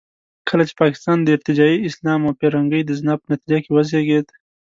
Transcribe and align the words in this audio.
کله 0.49 0.63
چې 0.69 0.73
پاکستان 0.81 1.17
د 1.21 1.27
ارتجاعي 1.35 1.77
اسلام 1.89 2.19
او 2.27 2.31
پیرنګۍ 2.39 2.81
د 2.85 2.91
زنا 2.99 3.13
په 3.21 3.25
نتیجه 3.31 3.57
کې 3.63 3.71
وزېږېد. 3.73 4.27